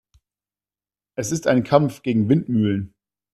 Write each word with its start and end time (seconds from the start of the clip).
Es 1.15 1.31
ist 1.31 1.45
ein 1.45 1.63
Kampf 1.63 2.01
gegen 2.01 2.27
Windmühlen. 2.27 2.95